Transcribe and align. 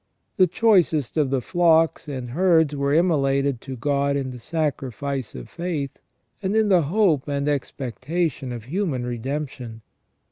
The 0.37 0.47
choicest 0.47 1.15
of 1.15 1.29
the 1.29 1.41
flocks 1.43 2.07
and 2.07 2.31
herds 2.31 2.75
were 2.75 2.91
immolated 2.91 3.61
to 3.61 3.75
God 3.75 4.15
in 4.15 4.31
the 4.31 4.39
sacrifice 4.39 5.35
of 5.35 5.47
faith, 5.47 5.99
and 6.41 6.55
in 6.55 6.69
the 6.69 6.81
hope 6.81 7.27
and 7.27 7.47
expectation 7.47 8.51
of 8.51 8.63
human 8.63 9.05
re 9.05 9.19
demption. 9.19 9.81